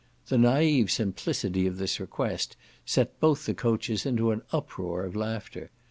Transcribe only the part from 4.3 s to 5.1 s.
an uproar